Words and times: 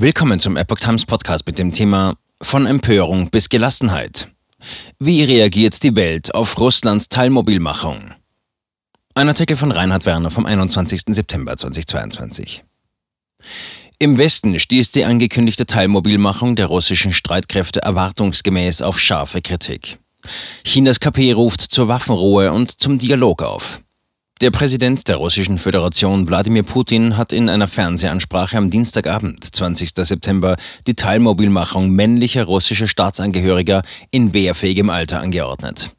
Willkommen 0.00 0.38
zum 0.38 0.56
Epoch 0.56 0.78
Times 0.78 1.04
Podcast 1.04 1.44
mit 1.44 1.58
dem 1.58 1.72
Thema 1.72 2.16
Von 2.40 2.66
Empörung 2.66 3.30
bis 3.30 3.48
Gelassenheit. 3.48 4.28
Wie 5.00 5.24
reagiert 5.24 5.82
die 5.82 5.96
Welt 5.96 6.32
auf 6.36 6.56
Russlands 6.60 7.08
Teilmobilmachung? 7.08 8.14
Ein 9.16 9.26
Artikel 9.26 9.56
von 9.56 9.72
Reinhard 9.72 10.06
Werner 10.06 10.30
vom 10.30 10.46
21. 10.46 11.02
September 11.08 11.56
2022. 11.56 12.62
Im 13.98 14.18
Westen 14.18 14.60
stieß 14.60 14.92
die 14.92 15.04
angekündigte 15.04 15.66
Teilmobilmachung 15.66 16.54
der 16.54 16.66
russischen 16.66 17.12
Streitkräfte 17.12 17.82
erwartungsgemäß 17.82 18.82
auf 18.82 19.00
scharfe 19.00 19.42
Kritik. 19.42 19.98
Chinas 20.62 21.00
KP 21.00 21.32
ruft 21.32 21.60
zur 21.60 21.88
Waffenruhe 21.88 22.52
und 22.52 22.70
zum 22.70 23.00
Dialog 23.00 23.42
auf. 23.42 23.80
Der 24.40 24.52
Präsident 24.52 25.08
der 25.08 25.16
Russischen 25.16 25.58
Föderation 25.58 26.28
Wladimir 26.28 26.62
Putin 26.62 27.16
hat 27.16 27.32
in 27.32 27.48
einer 27.48 27.66
Fernsehansprache 27.66 28.56
am 28.56 28.70
Dienstagabend, 28.70 29.44
20. 29.52 29.90
September, 29.96 30.56
die 30.86 30.94
Teilmobilmachung 30.94 31.90
männlicher 31.90 32.44
russischer 32.44 32.86
Staatsangehöriger 32.86 33.82
in 34.12 34.32
wehrfähigem 34.32 34.90
Alter 34.90 35.18
angeordnet. 35.18 35.90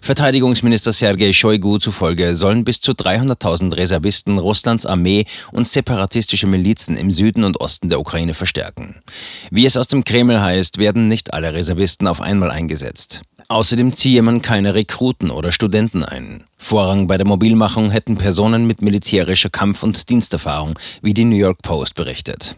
Verteidigungsminister 0.00 0.92
Sergei 0.92 1.32
Shoigu 1.32 1.78
zufolge 1.78 2.36
sollen 2.36 2.62
bis 2.62 2.78
zu 2.78 2.92
300.000 2.92 3.76
Reservisten 3.76 4.38
Russlands 4.38 4.86
Armee 4.86 5.24
und 5.50 5.66
separatistische 5.66 6.46
Milizen 6.46 6.96
im 6.96 7.10
Süden 7.10 7.42
und 7.42 7.60
Osten 7.60 7.88
der 7.88 7.98
Ukraine 7.98 8.34
verstärken. 8.34 9.02
Wie 9.50 9.66
es 9.66 9.76
aus 9.76 9.88
dem 9.88 10.04
Kreml 10.04 10.40
heißt, 10.40 10.78
werden 10.78 11.08
nicht 11.08 11.34
alle 11.34 11.52
Reservisten 11.52 12.06
auf 12.06 12.20
einmal 12.20 12.52
eingesetzt. 12.52 13.22
Außerdem 13.50 13.94
ziehe 13.94 14.20
man 14.20 14.42
keine 14.42 14.74
Rekruten 14.74 15.30
oder 15.30 15.52
Studenten 15.52 16.04
ein. 16.04 16.44
Vorrang 16.58 17.06
bei 17.06 17.16
der 17.16 17.26
Mobilmachung 17.26 17.90
hätten 17.90 18.18
Personen 18.18 18.66
mit 18.66 18.82
militärischer 18.82 19.48
Kampf- 19.48 19.82
und 19.82 20.10
Diensterfahrung, 20.10 20.78
wie 21.00 21.14
die 21.14 21.24
New 21.24 21.36
York 21.36 21.62
Post 21.62 21.94
berichtet. 21.94 22.56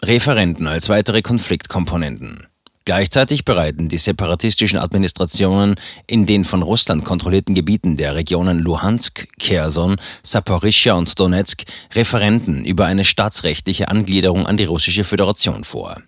Referenten 0.00 0.68
als 0.68 0.88
weitere 0.88 1.20
Konfliktkomponenten. 1.20 2.46
Gleichzeitig 2.84 3.44
bereiten 3.44 3.88
die 3.88 3.98
separatistischen 3.98 4.78
Administrationen 4.78 5.76
in 6.06 6.26
den 6.26 6.44
von 6.44 6.62
Russland 6.62 7.04
kontrollierten 7.04 7.54
Gebieten 7.54 7.96
der 7.96 8.14
Regionen 8.14 8.58
Luhansk, 8.58 9.28
Kherson, 9.38 9.96
Saporischschja 10.22 10.94
und 10.94 11.18
Donetsk 11.18 11.62
Referenten 11.92 12.64
über 12.64 12.86
eine 12.86 13.04
staatsrechtliche 13.04 13.88
Angliederung 13.88 14.46
an 14.46 14.56
die 14.56 14.64
russische 14.64 15.04
Föderation 15.04 15.62
vor. 15.62 16.02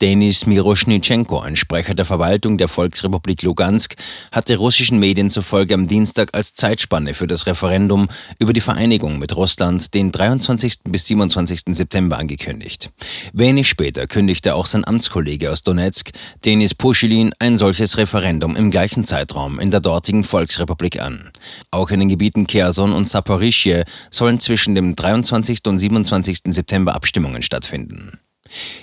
Denis 0.00 0.46
Miroschnitschenko, 0.46 1.40
ein 1.40 1.56
Sprecher 1.56 1.94
der 1.94 2.04
Verwaltung 2.04 2.56
der 2.56 2.68
Volksrepublik 2.68 3.42
Lugansk, 3.42 3.96
hatte 4.30 4.56
russischen 4.56 5.00
Medien 5.00 5.28
zufolge 5.28 5.74
am 5.74 5.88
Dienstag 5.88 6.30
als 6.34 6.54
Zeitspanne 6.54 7.14
für 7.14 7.26
das 7.26 7.46
Referendum 7.46 8.08
über 8.38 8.52
die 8.52 8.60
Vereinigung 8.60 9.18
mit 9.18 9.34
Russland 9.34 9.94
den 9.94 10.12
23. 10.12 10.84
bis 10.84 11.06
27. 11.06 11.62
September 11.70 12.16
angekündigt. 12.18 12.90
Wenig 13.32 13.68
später 13.68 14.06
kündigte 14.06 14.54
auch 14.54 14.66
sein 14.66 14.86
Amtskollege 14.86 15.50
aus 15.50 15.64
Donetsk, 15.64 16.10
Denis 16.44 16.76
Puschilin, 16.76 17.32
ein 17.40 17.56
solches 17.56 17.98
Referendum 17.98 18.54
im 18.54 18.70
gleichen 18.70 19.04
Zeitraum 19.04 19.58
in 19.58 19.72
der 19.72 19.80
dortigen 19.80 20.22
Volksrepublik 20.22 21.00
an. 21.00 21.30
Auch 21.72 21.90
in 21.90 21.98
den 21.98 22.08
Gebieten 22.08 22.46
Kherson 22.46 22.92
und 22.92 23.08
Saporischje 23.08 23.84
sollen 24.10 24.38
zwischen 24.38 24.76
dem 24.76 24.94
23. 24.94 25.58
und 25.66 25.80
27. 25.80 26.38
September 26.46 26.94
Abstimmungen 26.94 27.42
stattfinden. 27.42 28.18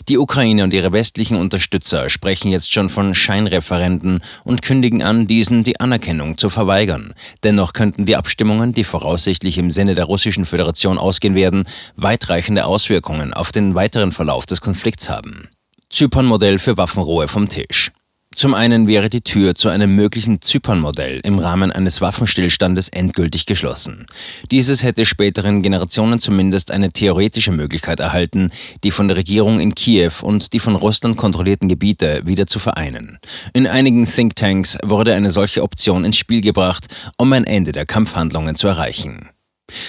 Die 0.10 0.18
Ukraine 0.18 0.64
und 0.64 0.74
ihre 0.74 0.92
westlichen 0.92 1.38
Unterstützer 1.38 2.10
sprechen 2.10 2.52
jetzt 2.52 2.72
schon 2.72 2.90
von 2.90 3.14
Scheinreferenden 3.14 4.22
und 4.44 4.62
kündigen 4.62 5.04
an, 5.04 5.28
diesen 5.28 5.64
die 5.64 5.80
Anerkennung 5.80 6.38
zu 6.38 6.50
verweigern. 6.50 7.14
Dennoch 7.44 7.74
könnten 7.74 8.06
die 8.06 8.16
Abstimmungen, 8.16 8.74
die 8.74 8.84
voraussichtlich 8.84 9.58
im 9.58 9.72
Sinne 9.72 9.96
der 9.96 10.06
Russischen 10.06 10.46
Föderation 10.46 10.98
ausgehen 10.98 11.36
werden, 11.36 11.66
weitreichende 11.96 12.66
Auswirkungen 12.66 13.34
auf 13.34 13.52
den 13.52 13.76
weiteren 13.76 14.12
Verlauf 14.12 14.46
des 14.46 14.62
Konflikts 14.62 15.10
haben. 15.10 15.50
Zypern-Modell 15.90 16.60
für 16.60 16.78
Waffenruhe 16.78 17.28
vom 17.28 17.50
Tisch. 17.50 17.92
Zum 18.36 18.54
einen 18.54 18.88
wäre 18.88 19.10
die 19.10 19.22
Tür 19.22 19.56
zu 19.56 19.70
einem 19.70 19.96
möglichen 19.96 20.42
Zypern-Modell 20.42 21.22
im 21.24 21.40
Rahmen 21.40 21.72
eines 21.72 22.02
Waffenstillstandes 22.02 22.90
endgültig 22.90 23.46
geschlossen. 23.46 24.08
Dieses 24.52 24.84
hätte 24.84 25.06
späteren 25.06 25.62
Generationen 25.62 26.20
zumindest 26.20 26.72
eine 26.72 26.92
theoretische 26.92 27.54
Möglichkeit 27.54 28.02
erhalten, 28.02 28.52
die 28.84 28.92
von 28.92 29.08
der 29.08 29.16
Regierung 29.16 29.62
in 29.62 29.74
Kiew 29.74 30.12
und 30.22 30.52
die 30.52 30.60
von 30.60 30.76
Russland 30.76 31.16
kontrollierten 31.16 31.70
Gebiete 31.70 32.24
wieder 32.26 32.46
zu 32.46 32.60
vereinen. 32.60 33.20
In 33.54 33.68
einigen 33.68 34.06
Thinktanks 34.06 34.78
wurde 34.84 35.14
eine 35.14 35.32
solche 35.32 35.64
Option 35.64 36.04
ins 36.04 36.18
Spiel 36.18 36.42
gebracht, 36.42 36.88
um 37.18 37.32
ein 37.32 37.46
Ende 37.46 37.72
der 37.72 37.86
Kampfhandlungen 37.86 38.56
zu 38.56 38.68
erreichen. 38.68 39.30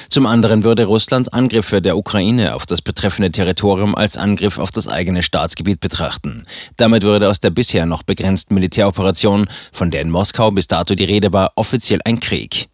Zum 0.09 0.27
anderen 0.27 0.65
würde 0.65 0.85
Russland 0.85 1.35
Angriffe 1.35 1.83
der 1.83 1.97
Ukraine 1.97 2.55
auf 2.55 2.65
das 2.65 2.81
betreffende 2.81 3.31
Territorium 3.31 3.95
als 3.95 4.17
Angriff 4.17 4.59
auf 4.59 4.71
das 4.71 4.89
eigene 4.89 5.23
Staatsgebiet 5.23 5.81
betrachten. 5.81 6.45
Damit 6.77 7.03
würde 7.03 7.29
aus 7.29 7.41
der 7.41 7.51
bisher 7.51 7.87
noch 7.87 8.03
begrenzten 8.03 8.55
Militäroperation, 8.55 9.49
von 9.73 9.91
der 9.91 10.01
in 10.01 10.11
Moskau 10.11 10.51
bis 10.51 10.69
dato 10.69 10.95
die 10.95 11.05
Rede 11.05 11.33
war, 11.33 11.53
offiziell 11.57 12.01
ein 12.05 12.21
Krieg. 12.21 12.69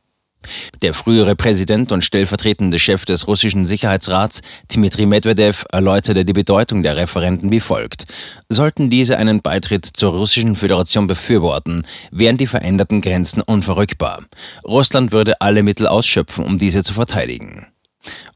Der 0.83 0.95
frühere 0.95 1.37
Präsident 1.37 1.93
und 1.93 2.05
stellvertretende 2.05 2.79
Chef 2.79 3.05
des 3.05 3.27
russischen 3.27 3.67
Sicherheitsrats, 3.67 4.43
Dmitri 4.73 5.07
Medvedev, 5.07 5.65
erläuterte 5.71 6.25
die 6.25 6.33
Bedeutung 6.33 6.83
der 6.83 6.97
Referenten 6.97 7.51
wie 7.51 7.61
folgt. 7.61 8.05
Sollten 8.49 8.91
diese 8.91 9.19
einen 9.19 9.43
Beitritt 9.43 9.87
zur 9.87 10.13
russischen 10.13 10.57
Föderation 10.57 11.07
befürworten, 11.07 11.87
wären 12.11 12.37
die 12.37 12.47
veränderten 12.47 13.01
Grenzen 13.01 13.43
unverrückbar. 13.43 14.25
Russland 14.65 15.13
würde 15.13 15.41
alle 15.41 15.63
Mittel 15.63 15.87
ausschöpfen, 15.87 16.45
um 16.45 16.59
diese 16.59 16.83
zu 16.83 16.93
verteidigen. 16.93 17.72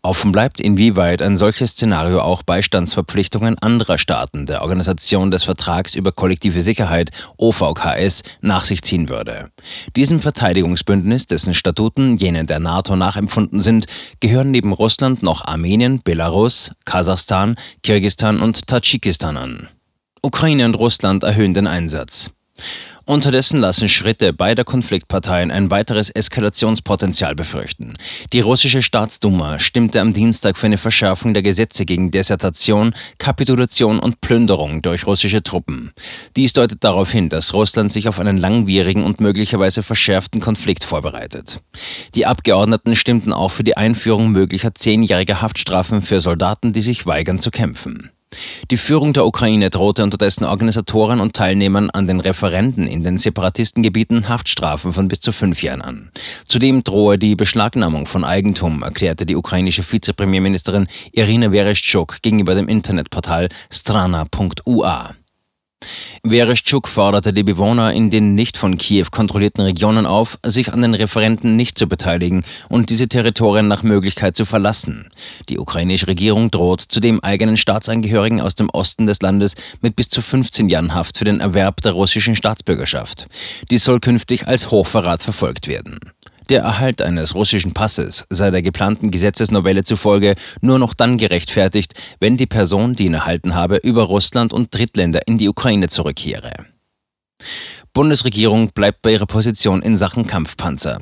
Offen 0.03 0.31
bleibt, 0.31 0.61
inwieweit 0.61 1.23
ein 1.23 1.37
solches 1.37 1.73
Szenario 1.73 2.21
auch 2.21 2.43
Beistandsverpflichtungen 2.43 3.59
anderer 3.59 3.99
Staaten 3.99 4.47
der 4.47 4.63
Organisation 4.63 5.31
des 5.31 5.43
Vertrags 5.43 5.95
über 5.95 6.13
kollektive 6.13 6.61
Sicherheit 6.61 7.11
OVKS 7.37 8.23
nach 8.41 8.65
sich 8.65 8.83
ziehen 8.83 9.09
würde. 9.09 9.51
Diesem 9.97 10.21
Verteidigungsbündnis, 10.21 11.27
dessen 11.27 11.55
Statuten 11.55 12.17
jenen 12.17 12.47
der 12.47 12.61
NATO 12.61 12.95
nachempfunden 12.95 13.63
sind, 13.63 13.87
gehören 14.21 14.51
neben 14.51 14.73
Russland 14.73 15.23
noch 15.23 15.45
Armenien, 15.45 16.01
Belarus, 16.05 16.71
Kasachstan, 16.85 17.57
Kirgistan 17.83 18.41
und 18.41 18.67
Tadschikistan 18.69 19.37
an. 19.37 19.69
Ukraine 20.23 20.65
und 20.65 20.75
Russland 20.75 21.25
erhöhen 21.25 21.55
den 21.55 21.67
Einsatz. 21.67 22.31
Unterdessen 23.09 23.61
lassen 23.61 23.89
Schritte 23.89 24.33
beider 24.33 24.65
Konfliktparteien 24.65 25.53
ein 25.53 25.71
weiteres 25.71 26.11
Eskalationspotenzial 26.11 27.37
befürchten. 27.37 27.95
Die 28.33 28.41
russische 28.41 28.83
Staatsduma 28.83 29.61
stimmte 29.61 30.01
am 30.01 30.13
Dienstag 30.13 30.59
für 30.59 30.67
eine 30.67 30.77
Verschärfung 30.77 31.33
der 31.33 31.45
Gesetze 31.45 31.87
gegen 31.87 32.11
Desertation, 32.11 32.97
Kapitulation 33.19 34.01
und 34.01 34.21
Plünderung 34.21 34.83
durch 34.83 35.07
russische 35.07 35.45
Truppen. 35.45 35.93
Dies 36.35 36.53
deutet 36.53 36.83
darauf 36.83 37.13
hin, 37.13 37.29
dass 37.29 37.55
Russland 37.55 37.93
sich 37.93 38.09
auf 38.09 38.19
einen 38.19 38.39
langwierigen 38.39 39.05
und 39.05 39.21
möglicherweise 39.21 39.85
verschärften 39.85 40.41
Konflikt 40.41 40.83
vorbereitet. 40.83 41.59
Die 42.17 42.27
Abgeordneten 42.27 42.97
stimmten 42.97 43.33
auch 43.33 43.53
für 43.53 43.63
die 43.63 43.77
Einführung 43.77 44.33
möglicher 44.33 44.75
zehnjähriger 44.75 45.41
Haftstrafen 45.41 46.03
für 46.03 46.21
Soldaten, 46.21 46.73
die 46.73 46.83
sich 46.83 47.07
weigern 47.07 47.39
zu 47.39 47.53
kämpfen. 47.53 48.11
Die 48.71 48.77
Führung 48.77 49.13
der 49.13 49.27
Ukraine 49.27 49.71
drohte 49.71 50.03
unterdessen 50.03 50.45
Organisatoren 50.45 51.21
und 51.21 51.35
Teilnehmern 51.35 51.91
an 51.91 52.07
den 52.07 52.21
Referenden 52.21 52.87
in 52.87 53.05
den 53.05 53.19
Separatistengebieten 53.19 54.29
Haftstrafen 54.29 54.93
von 54.93 55.09
bis 55.09 55.21
zu 55.21 55.33
fünf 55.33 55.63
Jahren 55.63 55.83
an. 55.83 56.11
Zudem 56.47 56.83
drohe 56.83 57.19
die 57.19 57.37
Beschlagnahmung 57.37 58.07
von 58.07 58.25
Eigentum, 58.25 58.83
erklärte 58.83 59.27
die 59.27 59.37
ukrainische 59.37 59.83
Vizepremierministerin 59.83 60.89
Irina 61.13 61.51
Vereshchuk 61.51 62.23
gegenüber 62.23 62.55
dem 62.55 62.69
Internetportal 62.69 63.49
strana.ua. 63.71 65.15
Vereschuk 66.27 66.89
forderte 66.89 67.33
die 67.33 67.43
Bewohner 67.43 67.93
in 67.93 68.11
den 68.11 68.35
nicht 68.35 68.57
von 68.57 68.77
Kiew 68.77 69.07
kontrollierten 69.11 69.63
Regionen 69.63 70.07
auf, 70.07 70.39
sich 70.45 70.73
an 70.73 70.83
den 70.83 70.95
Referenten 70.95 71.57
nicht 71.57 71.79
zu 71.79 71.87
beteiligen 71.87 72.45
und 72.69 72.91
diese 72.91 73.09
Territorien 73.09 73.69
nach 73.69 73.83
Möglichkeit 73.83 74.37
zu 74.37 74.45
verlassen. 74.45 75.09
Die 75.49 75.59
ukrainische 75.59 76.09
Regierung 76.09 76.51
droht 76.51 76.81
zudem 76.81 77.21
eigenen 77.21 77.57
Staatsangehörigen 77.57 78.41
aus 78.41 78.55
dem 78.55 78.71
Osten 78.71 79.07
des 79.07 79.23
Landes 79.23 79.55
mit 79.81 79.97
bis 79.97 80.09
zu 80.09 80.23
15 80.23 80.69
Jahren 80.69 80.95
Haft 80.95 81.19
für 81.19 81.25
den 81.25 81.41
Erwerb 81.41 81.81
der 81.83 81.93
russischen 81.93 82.37
Staatsbürgerschaft. 82.37 83.27
Dies 83.71 83.85
soll 83.85 84.01
künftig 84.01 84.47
als 84.47 84.71
Hochverrat 84.71 85.23
verfolgt 85.23 85.69
werden. 85.69 85.99
Der 86.49 86.63
Erhalt 86.63 87.03
eines 87.03 87.35
russischen 87.35 87.73
Passes 87.73 88.25
sei 88.31 88.51
der 88.51 88.63
geplanten 88.63 89.11
Gesetzesnovelle 89.11 89.83
zufolge 89.83 90.37
nur 90.61 90.79
noch 90.79 90.95
dann 90.95 91.19
gerechtfertigt, 91.19 91.95
wenn 92.21 92.37
die 92.37 92.47
Person, 92.47 92.95
die 92.95 93.07
ihn 93.07 93.15
erhalten 93.15 93.57
habe, 93.57 93.77
über 93.77 94.05
Russland 94.05 94.53
und 94.53 94.73
Drittländer 94.73 95.27
in 95.27 95.39
die 95.39 95.49
Ukraine 95.49 95.89
zurückkehre. 95.89 96.53
Bundesregierung 97.93 98.71
bleibt 98.75 99.03
bei 99.03 99.13
ihrer 99.13 99.27
Position 99.27 99.83
in 99.83 99.97
Sachen 99.97 100.27
Kampfpanzer. 100.27 101.01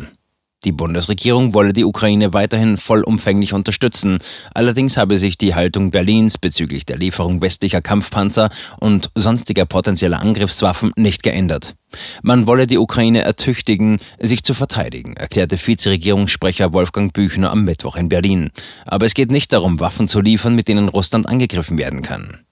Die 0.64 0.72
Bundesregierung 0.72 1.52
wolle 1.52 1.74
die 1.74 1.84
Ukraine 1.84 2.32
weiterhin 2.32 2.78
vollumfänglich 2.78 3.52
unterstützen. 3.52 4.18
Allerdings 4.54 4.96
habe 4.96 5.18
sich 5.18 5.36
die 5.36 5.54
Haltung 5.54 5.90
Berlins 5.90 6.38
bezüglich 6.38 6.86
der 6.86 6.96
Lieferung 6.96 7.42
westlicher 7.42 7.82
Kampfpanzer 7.82 8.48
und 8.80 9.10
sonstiger 9.14 9.66
potenzieller 9.66 10.20
Angriffswaffen 10.20 10.92
nicht 10.96 11.22
geändert. 11.22 11.74
Man 12.22 12.46
wolle 12.46 12.66
die 12.66 12.78
Ukraine 12.78 13.22
ertüchtigen, 13.22 13.98
sich 14.18 14.42
zu 14.42 14.54
verteidigen, 14.54 15.16
erklärte 15.16 15.58
Vizeregierungssprecher 15.58 16.72
Wolfgang 16.72 17.12
Büchner 17.12 17.50
am 17.50 17.64
Mittwoch 17.64 17.96
in 17.96 18.08
Berlin. 18.08 18.50
Aber 18.86 19.04
es 19.04 19.14
geht 19.14 19.30
nicht 19.30 19.52
darum, 19.52 19.80
Waffen 19.80 20.08
zu 20.08 20.20
liefern, 20.20 20.54
mit 20.54 20.68
denen 20.68 20.88
Russland 20.88 21.28
angegriffen 21.28 21.76
werden 21.78 22.02
kann. 22.02 22.43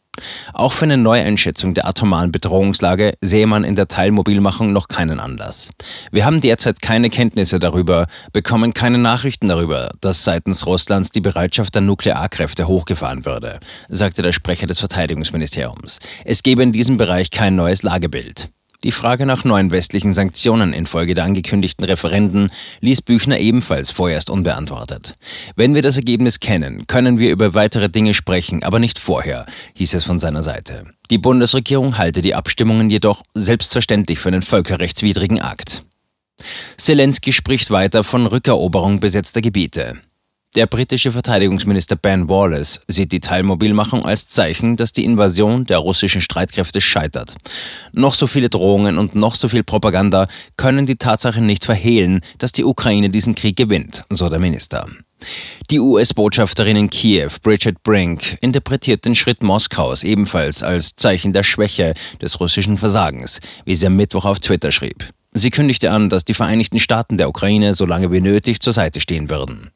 Auch 0.53 0.73
für 0.73 0.85
eine 0.85 0.99
Neueinschätzung 0.99 1.73
der 1.73 1.87
atomaren 1.87 2.32
Bedrohungslage 2.32 3.14
sehe 3.23 3.47
man 3.47 3.64
in 3.64 3.76
der 3.76 3.88
Teilmobilmachung 3.88 4.73
noch 4.73 4.88
keinen 4.88 5.19
Anlass. 5.19 5.70
Wir 6.11 6.26
haben 6.26 6.43
derzeit 6.43 6.82
keine 6.82 7.09
Kenntnisse 7.09 7.59
darüber, 7.59 8.06
bekommen 8.32 8.75
keine 8.75 8.99
Nachrichten 8.99 9.49
darüber, 9.49 9.91
dass 10.00 10.25
seitens 10.25 10.67
Russlands 10.67 11.11
die 11.11 11.23
Bereitschaft 11.23 11.75
der 11.75 11.82
Nuklearkräfte 11.82 12.69
hochgefahren 12.69 13.25
würde, 13.25 13.59
sagte 13.88 14.20
der 14.20 14.32
Sprecher 14.32 14.67
des 14.67 14.81
Verteidigungsministeriums. 14.81 15.99
Es 16.25 16.43
gebe 16.43 16.62
in 16.62 16.73
diesem 16.73 16.99
Bereich 16.99 17.31
kein 17.31 17.55
neues 17.55 17.82
Lagebild. 17.82 18.50
Die 18.84 18.93
Frage 18.93 19.26
nach 19.26 19.44
neuen 19.44 19.70
westlichen 19.70 20.12
Sanktionen 20.12 20.73
infolge 20.73 21.14
der 21.14 21.25
angekündigten 21.25 21.84
Referenden 21.84 22.50
ließ 22.81 23.02
Büchner 23.02 23.38
ebenfalls 23.38 23.93
vorerst 23.93 24.29
unbeantwortet. 24.29 25.12
Wenn 25.55 25.76
wir 25.76 25.82
das 25.82 25.96
Ergebnis 25.96 26.40
kennen, 26.40 26.87
können 26.88 27.20
wir 27.20 27.31
über 27.31 27.55
weitere 27.55 27.88
Dinge 27.88 28.12
sprechen, 28.12 28.64
aber 28.64 28.81
nicht 28.81 28.99
vorher, 28.99 29.46
hieß 29.75 29.94
es 29.94 30.05
von 30.05 30.19
seiner 30.19 30.43
Seite. 30.43 30.84
Die 31.11 31.19
Bundesregierung 31.19 31.96
halte 31.96 32.23
die 32.23 32.34
Abstimmungen 32.34 32.90
jedoch 32.90 33.23
selbstverständlich 33.34 34.19
für 34.19 34.29
einen 34.31 34.43
völkerrechtswidrigen 34.43 35.40
Akt. 35.40 35.85
Zelensky 36.76 37.32
spricht 37.32 37.70
weiter 37.70 38.02
von 38.02 38.26
Rückeroberung 38.26 38.99
besetzter 38.99 39.40
Gebiete. 39.43 40.00
Der 40.54 40.66
britische 40.66 41.12
Verteidigungsminister 41.12 41.96
Ben 41.96 42.28
Wallace 42.28 42.78
sieht 42.87 43.10
die 43.12 43.20
Teilmobilmachung 43.20 44.04
als 44.04 44.28
Zeichen, 44.28 44.76
dass 44.76 44.93
die 44.93 45.06
Invasion 45.06 45.64
der 45.64 45.78
russischen 45.78 46.20
Streitkräfte 46.20 46.82
scheitert. 46.82 47.37
Noch 47.93 48.14
so 48.14 48.26
viele 48.26 48.50
Drohungen 48.50 48.99
und 48.99 49.14
noch 49.14 49.34
so 49.34 49.49
viel 49.49 49.62
Propaganda 49.62 50.26
können 50.58 50.84
die 50.84 50.96
Tatsache 50.96 51.40
nicht 51.40 51.64
verhehlen, 51.64 52.20
dass 52.37 52.52
die 52.52 52.64
Ukraine 52.64 53.08
diesen 53.08 53.34
Krieg 53.34 53.56
gewinnt, 53.56 54.04
so 54.10 54.28
der 54.28 54.40
Minister. 54.40 54.87
Die 55.70 55.81
US-Botschafterin 55.81 56.76
in 56.76 56.90
Kiew, 56.90 57.31
Bridget 57.43 57.82
Brink, 57.82 58.37
interpretiert 58.43 59.06
den 59.06 59.14
Schritt 59.14 59.43
Moskaus 59.43 60.04
ebenfalls 60.04 60.62
als 60.62 60.96
Zeichen 60.96 61.32
der 61.32 61.44
Schwäche 61.44 61.94
des 62.20 62.40
russischen 62.40 62.76
Versagens, 62.76 63.40
wie 63.64 63.75
sie 63.75 63.87
am 63.87 63.96
Mittwoch 63.96 64.26
auf 64.26 64.38
Twitter 64.40 64.70
schrieb. 64.70 65.08
Sie 65.34 65.49
kündigte 65.49 65.90
an, 65.90 66.10
dass 66.10 66.26
die 66.26 66.34
Vereinigten 66.34 66.78
Staaten 66.78 67.16
der 67.16 67.31
Ukraine 67.31 67.72
so 67.72 67.87
lange 67.87 68.12
wie 68.12 68.20
nötig 68.20 68.60
zur 68.60 68.75
Seite 68.75 69.00
stehen 69.00 69.31
würden. 69.31 69.70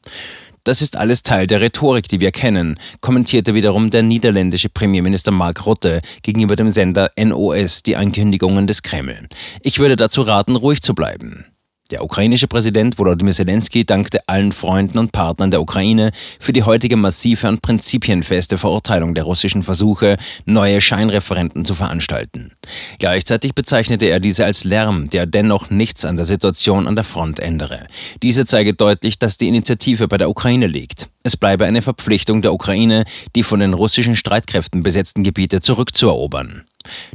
Das 0.66 0.82
ist 0.82 0.96
alles 0.96 1.22
Teil 1.22 1.46
der 1.46 1.60
Rhetorik, 1.60 2.08
die 2.08 2.18
wir 2.18 2.32
kennen, 2.32 2.80
kommentierte 3.00 3.54
wiederum 3.54 3.90
der 3.90 4.02
niederländische 4.02 4.68
Premierminister 4.68 5.30
Mark 5.30 5.64
Rutte 5.64 6.00
gegenüber 6.22 6.56
dem 6.56 6.70
Sender 6.70 7.12
NOS 7.16 7.84
die 7.84 7.94
Ankündigungen 7.94 8.66
des 8.66 8.82
Kreml. 8.82 9.28
Ich 9.62 9.78
würde 9.78 9.94
dazu 9.94 10.22
raten, 10.22 10.56
ruhig 10.56 10.82
zu 10.82 10.92
bleiben. 10.92 11.44
Der 11.92 12.02
ukrainische 12.02 12.48
Präsident 12.48 12.98
Volodymyr 12.98 13.32
Zelensky 13.32 13.84
dankte 13.84 14.20
allen 14.26 14.50
Freunden 14.50 14.98
und 14.98 15.12
Partnern 15.12 15.52
der 15.52 15.60
Ukraine 15.60 16.10
für 16.40 16.52
die 16.52 16.64
heutige 16.64 16.96
massive 16.96 17.48
und 17.48 17.62
prinzipienfeste 17.62 18.58
Verurteilung 18.58 19.14
der 19.14 19.22
russischen 19.22 19.62
Versuche, 19.62 20.16
neue 20.46 20.80
Scheinreferenten 20.80 21.64
zu 21.64 21.74
veranstalten. 21.74 22.50
Gleichzeitig 22.98 23.54
bezeichnete 23.54 24.06
er 24.06 24.18
diese 24.18 24.44
als 24.44 24.64
Lärm, 24.64 25.10
der 25.10 25.26
dennoch 25.26 25.70
nichts 25.70 26.04
an 26.04 26.16
der 26.16 26.24
Situation 26.24 26.88
an 26.88 26.96
der 26.96 27.04
Front 27.04 27.38
ändere. 27.38 27.86
Diese 28.20 28.46
zeige 28.46 28.74
deutlich, 28.74 29.20
dass 29.20 29.38
die 29.38 29.46
Initiative 29.46 30.08
bei 30.08 30.18
der 30.18 30.28
Ukraine 30.28 30.66
liegt. 30.66 31.08
Es 31.26 31.36
bleibe 31.36 31.66
eine 31.66 31.82
Verpflichtung 31.82 32.40
der 32.40 32.54
Ukraine, 32.54 33.02
die 33.34 33.42
von 33.42 33.58
den 33.58 33.74
russischen 33.74 34.14
Streitkräften 34.14 34.84
besetzten 34.84 35.24
Gebiete 35.24 35.60
zurückzuerobern. 35.60 36.62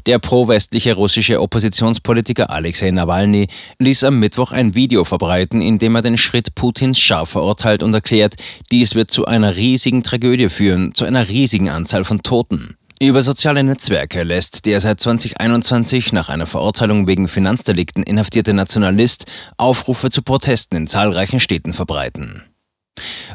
Der 0.05 0.19
pro-westliche 0.19 0.95
russische 0.95 1.39
Oppositionspolitiker 1.39 2.49
Alexei 2.49 2.91
Nawalny 2.91 3.47
ließ 3.79 4.03
am 4.03 4.19
Mittwoch 4.19 4.51
ein 4.51 4.75
Video 4.75 5.05
verbreiten, 5.05 5.61
in 5.61 5.79
dem 5.79 5.95
er 5.95 6.01
den 6.01 6.17
Schritt 6.17 6.55
Putins 6.55 6.99
scharf 6.99 7.29
verurteilt 7.29 7.83
und 7.83 7.93
erklärt, 7.93 8.35
dies 8.69 8.95
wird 8.95 9.11
zu 9.11 9.27
einer 9.27 9.55
riesigen 9.55 10.03
Tragödie 10.03 10.49
führen, 10.49 10.93
zu 10.93 11.05
einer 11.05 11.29
riesigen 11.29 11.69
Anzahl 11.69 12.03
von 12.03 12.21
Toten. 12.21 12.75
Über 13.01 13.21
soziale 13.21 13.63
Netzwerke 13.63 14.23
lässt 14.23 14.65
der 14.65 14.81
seit 14.81 14.99
2021 14.99 16.11
nach 16.11 16.27
einer 16.27 16.47
Verurteilung 16.47 17.07
wegen 17.07 17.29
Finanzdelikten 17.29 18.03
inhaftierte 18.03 18.53
Nationalist 18.53 19.25
Aufrufe 19.55 20.09
zu 20.09 20.21
Protesten 20.21 20.75
in 20.75 20.87
zahlreichen 20.87 21.39
Städten 21.39 21.71
verbreiten. 21.71 22.43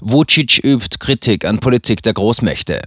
Vucic 0.00 0.60
übt 0.64 0.98
Kritik 0.98 1.44
an 1.44 1.58
Politik 1.58 2.02
der 2.02 2.14
Großmächte. 2.14 2.82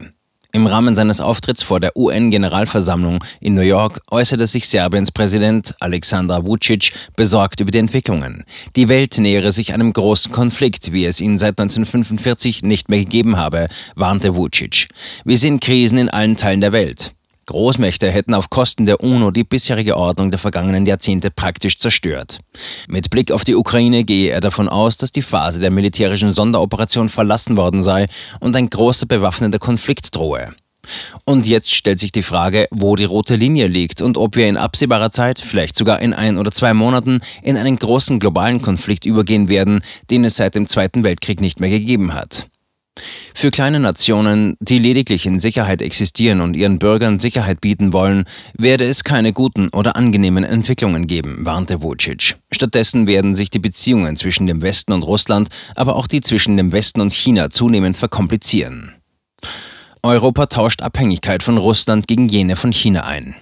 Im 0.52 0.66
Rahmen 0.66 0.96
seines 0.96 1.22
Auftritts 1.22 1.62
vor 1.62 1.80
der 1.80 1.96
UN-Generalversammlung 1.96 3.24
in 3.40 3.54
New 3.54 3.62
York 3.62 4.02
äußerte 4.10 4.48
sich 4.48 4.68
Serbiens 4.68 5.12
Präsident 5.12 5.76
Alexander 5.80 6.44
Vucic 6.44 6.92
besorgt 7.16 7.60
über 7.60 7.70
die 7.70 7.78
Entwicklungen. 7.78 8.46
Die 8.76 8.90
Welt 8.90 9.20
nähere 9.20 9.52
sich 9.52 9.74
einem 9.74 9.94
großen 9.94 10.32
Konflikt, 10.32 10.92
wie 10.92 11.06
es 11.06 11.22
ihn 11.22 11.38
seit 11.38 11.60
1945 11.60 12.64
nicht 12.64 12.90
mehr 12.90 13.00
gegeben 13.00 13.38
habe, 13.38 13.68
warnte 13.96 14.36
Vucic. 14.36 14.88
Wir 15.24 15.38
sehen 15.38 15.60
Krisen 15.60 16.00
in 16.00 16.10
allen 16.10 16.36
Teilen 16.36 16.62
der 16.62 16.72
Welt. 16.72 17.12
Großmächte 17.50 18.12
hätten 18.12 18.36
auf 18.36 18.52
Kosten 18.52 18.86
der 18.86 19.04
UNO 19.04 19.32
die 19.32 19.44
bisherige 19.44 19.98
Ordnung 19.98 20.30
der 20.30 20.38
vergangenen 20.38 20.86
Jahrzehnte 20.86 21.32
praktisch 21.32 21.80
zerstört. 21.80 22.38
Mit 22.88 23.10
Blick 23.10 23.32
auf 23.32 23.44
die 23.44 23.56
Ukraine 23.56 24.04
gehe 24.04 24.30
er 24.30 24.40
davon 24.40 24.70
aus, 24.70 24.98
dass 24.98 25.12
die 25.12 25.24
Phase 25.24 25.60
der 25.60 25.72
militärischen 25.72 26.32
Sonderoperation 26.32 27.10
verlassen 27.10 27.58
worden 27.58 27.82
sei 27.82 28.06
und 28.40 28.56
ein 28.56 28.70
großer 28.70 29.08
bewaffneter 29.08 29.58
Konflikt 29.58 30.16
drohe. 30.16 30.54
Und 31.26 31.48
jetzt 31.48 31.74
stellt 31.74 31.98
sich 31.98 32.12
die 32.12 32.22
Frage, 32.22 32.68
wo 32.70 32.96
die 32.96 33.06
rote 33.06 33.36
Linie 33.36 33.66
liegt 33.66 34.04
und 34.04 34.16
ob 34.18 34.36
wir 34.36 34.48
in 34.48 34.56
absehbarer 34.56 35.12
Zeit, 35.12 35.40
vielleicht 35.40 35.76
sogar 35.76 36.04
in 36.04 36.14
ein 36.14 36.38
oder 36.38 36.52
zwei 36.52 36.76
Monaten, 36.76 37.22
in 37.42 37.58
einen 37.58 37.78
großen 37.78 38.20
globalen 38.20 38.62
Konflikt 38.62 39.06
übergehen 39.06 39.50
werden, 39.50 39.82
den 40.12 40.24
es 40.24 40.36
seit 40.36 40.54
dem 40.54 40.68
Zweiten 40.68 41.04
Weltkrieg 41.04 41.42
nicht 41.42 41.60
mehr 41.60 41.72
gegeben 41.72 42.14
hat. 42.14 42.48
Für 43.34 43.52
kleine 43.52 43.80
Nationen, 43.80 44.58
die 44.60 44.80
lediglich 44.80 45.26
in 45.26 45.40
Sicherheit 45.40 45.82
existieren 45.82 46.42
und 46.42 46.56
ihren 46.56 46.78
Bürgern 46.78 47.20
Sicherheit 47.20 47.62
bieten 47.62 47.94
wollen, 47.94 48.26
werde 48.58 48.84
es 48.84 49.04
keine 49.06 49.32
guten 49.32 49.70
oder 49.70 49.96
angenehmen 49.96 50.44
Entwicklungen 50.44 51.08
geben, 51.08 51.46
warnte 51.46 51.82
Vucic. 51.82 52.36
Stattdessen 52.52 53.08
werden 53.08 53.36
sich 53.36 53.50
die 53.50 53.60
Beziehungen 53.60 54.18
zwischen 54.18 54.46
dem 54.46 54.62
Westen 54.62 54.92
und 54.92 55.04
Russland, 55.04 55.50
aber 55.76 55.96
auch 55.96 56.08
die 56.08 56.22
zwischen 56.22 56.58
dem 56.58 56.74
Westen 56.74 57.00
und 57.00 57.14
China 57.14 57.50
zunehmend 57.50 57.96
verkomplizieren. 57.96 58.96
Europa 60.04 60.48
tauscht 60.48 60.82
Abhängigkeit 60.82 61.44
von 61.44 61.58
Russland 61.58 62.08
gegen 62.08 62.28
jene 62.28 62.56
von 62.56 62.74
China 62.74 63.06
ein. 63.06 63.36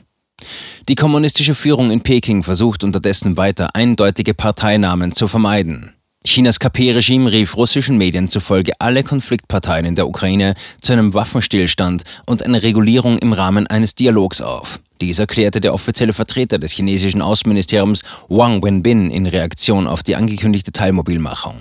Die 0.88 0.96
kommunistische 0.96 1.56
Führung 1.56 1.90
in 1.92 2.02
Peking 2.02 2.44
versucht 2.44 2.84
unterdessen 2.84 3.38
weiter 3.38 3.76
eindeutige 3.76 4.34
Parteinamen 4.34 5.12
zu 5.12 5.28
vermeiden. 5.28 5.97
Chinas 6.28 6.60
KP-Regime 6.60 7.32
rief 7.32 7.56
russischen 7.56 7.98
Medien 7.98 8.28
zufolge 8.28 8.74
alle 8.80 9.04
Konfliktparteien 9.04 9.86
in 9.86 9.96
der 9.96 10.10
Ukraine 10.10 10.56
zu 10.82 10.92
einem 10.92 11.14
Waffenstillstand 11.14 12.04
und 12.26 12.44
einer 12.44 12.64
Regulierung 12.64 13.18
im 13.18 13.32
Rahmen 13.32 13.66
eines 13.66 13.96
Dialogs 13.96 14.42
auf. 14.42 14.82
Dies 15.02 15.20
erklärte 15.20 15.62
der 15.62 15.74
offizielle 15.74 16.14
Vertreter 16.14 16.58
des 16.58 16.72
chinesischen 16.72 17.22
Außenministeriums 17.22 18.02
Wang 18.30 18.64
Wenbin 18.64 19.12
in 19.12 19.28
Reaktion 19.28 19.88
auf 19.88 20.04
die 20.04 20.16
angekündigte 20.16 20.72
Teilmobilmachung. 20.72 21.56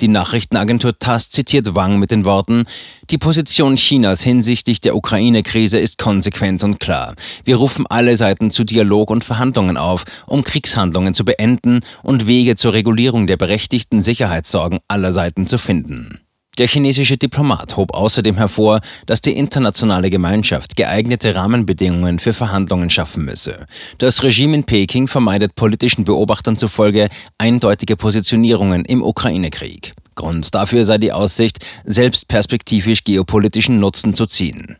Die 0.00 0.08
Nachrichtenagentur 0.08 0.98
TASS 0.98 1.30
zitiert 1.30 1.74
Wang 1.74 1.98
mit 1.98 2.10
den 2.10 2.24
Worten, 2.24 2.64
die 3.10 3.18
Position 3.18 3.76
Chinas 3.76 4.22
hinsichtlich 4.22 4.80
der 4.80 4.96
Ukraine-Krise 4.96 5.78
ist 5.78 5.98
konsequent 5.98 6.64
und 6.64 6.80
klar. 6.80 7.14
Wir 7.44 7.56
rufen 7.56 7.86
alle 7.88 8.16
Seiten 8.16 8.50
zu 8.50 8.64
Dialog 8.64 9.10
und 9.10 9.24
Verhandlungen 9.24 9.76
auf, 9.76 10.04
um 10.26 10.44
Kriegshandlungen 10.44 11.14
zu 11.14 11.24
beenden 11.24 11.80
und 12.02 12.26
Wege 12.26 12.56
zur 12.56 12.72
Regulierung 12.72 13.26
der 13.26 13.36
berechtigten 13.36 14.02
Sicherheitssorgen 14.02 14.78
aller 14.88 15.12
Seiten 15.12 15.46
zu 15.46 15.58
finden. 15.58 16.20
Der 16.58 16.66
chinesische 16.66 17.16
Diplomat 17.16 17.76
hob 17.76 17.94
außerdem 17.94 18.36
hervor, 18.36 18.80
dass 19.06 19.20
die 19.20 19.36
internationale 19.36 20.10
Gemeinschaft 20.10 20.76
geeignete 20.76 21.34
Rahmenbedingungen 21.34 22.18
für 22.18 22.32
Verhandlungen 22.32 22.90
schaffen 22.90 23.24
müsse. 23.24 23.66
Das 23.98 24.22
Regime 24.22 24.56
in 24.56 24.64
Peking 24.64 25.08
vermeidet 25.08 25.54
politischen 25.54 26.04
Beobachtern 26.04 26.56
zufolge 26.56 27.08
eindeutige 27.38 27.96
Positionierungen 27.96 28.84
im 28.84 29.02
Ukraine-Krieg. 29.02 29.92
Grund 30.16 30.54
dafür 30.54 30.84
sei 30.84 30.98
die 30.98 31.12
Aussicht, 31.12 31.64
selbst 31.84 32.28
perspektivisch 32.28 33.04
geopolitischen 33.04 33.78
Nutzen 33.78 34.14
zu 34.14 34.26
ziehen. 34.26 34.76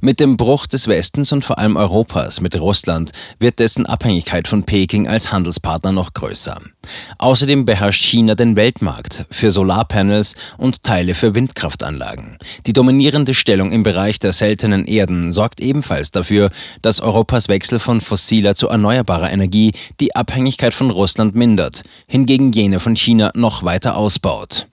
Mit 0.00 0.18
dem 0.18 0.36
Bruch 0.36 0.66
des 0.66 0.88
Westens 0.88 1.30
und 1.30 1.44
vor 1.44 1.58
allem 1.58 1.76
Europas 1.76 2.40
mit 2.40 2.58
Russland 2.58 3.12
wird 3.38 3.60
dessen 3.60 3.86
Abhängigkeit 3.86 4.48
von 4.48 4.64
Peking 4.64 5.06
als 5.06 5.32
Handelspartner 5.32 5.92
noch 5.92 6.12
größer. 6.12 6.60
Außerdem 7.18 7.64
beherrscht 7.64 8.02
China 8.02 8.34
den 8.34 8.56
Weltmarkt 8.56 9.26
für 9.30 9.52
Solarpanels 9.52 10.34
und 10.58 10.82
Teile 10.82 11.14
für 11.14 11.36
Windkraftanlagen. 11.36 12.38
Die 12.66 12.72
dominierende 12.72 13.32
Stellung 13.32 13.70
im 13.70 13.84
Bereich 13.84 14.18
der 14.18 14.32
seltenen 14.32 14.86
Erden 14.86 15.30
sorgt 15.30 15.60
ebenfalls 15.60 16.10
dafür, 16.10 16.50
dass 16.82 17.00
Europas 17.00 17.48
Wechsel 17.48 17.78
von 17.78 18.00
fossiler 18.00 18.56
zu 18.56 18.68
erneuerbarer 18.68 19.30
Energie 19.30 19.70
die 20.00 20.16
Abhängigkeit 20.16 20.74
von 20.74 20.90
Russland 20.90 21.36
mindert, 21.36 21.82
hingegen 22.08 22.50
jene 22.50 22.80
von 22.80 22.96
China 22.96 23.30
noch 23.34 23.62
weiter 23.62 23.96
ausbaut. 23.96 24.66